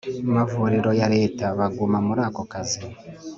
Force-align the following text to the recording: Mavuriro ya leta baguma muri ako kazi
Mavuriro 0.33 0.91
ya 0.99 1.07
leta 1.15 1.45
baguma 1.59 1.97
muri 2.07 2.21
ako 2.27 2.41
kazi 2.51 2.79